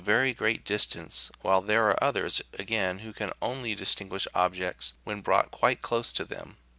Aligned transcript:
\ 0.01 0.01
very 0.01 0.33
great 0.33 0.65
distance, 0.65 1.29
while 1.43 1.61
there 1.61 1.87
are 1.87 2.03
others, 2.03 2.41
again, 2.53 2.97
who 3.05 3.13
can 3.13 3.31
only 3.39 3.75
distinguish 3.75 4.27
objects 4.33 4.95
when 5.03 5.21
brought 5.21 5.51
quite 5.51 5.83
close 5.83 6.11
to 6.11 6.25
them. 6.25 6.57